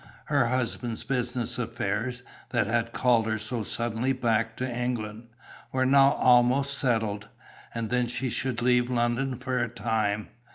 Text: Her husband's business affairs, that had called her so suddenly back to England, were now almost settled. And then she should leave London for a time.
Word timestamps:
Her 0.25 0.47
husband's 0.47 1.03
business 1.03 1.59
affairs, 1.59 2.23
that 2.49 2.65
had 2.65 2.91
called 2.91 3.27
her 3.27 3.37
so 3.37 3.61
suddenly 3.61 4.13
back 4.13 4.57
to 4.57 4.67
England, 4.67 5.27
were 5.71 5.85
now 5.85 6.13
almost 6.13 6.75
settled. 6.79 7.27
And 7.75 7.91
then 7.91 8.07
she 8.07 8.31
should 8.31 8.63
leave 8.63 8.89
London 8.89 9.35
for 9.35 9.59
a 9.59 9.69
time. 9.69 10.29